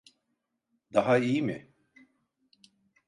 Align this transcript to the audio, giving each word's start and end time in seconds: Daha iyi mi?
Daha 0.93 1.17
iyi 1.19 1.41
mi? 1.41 1.71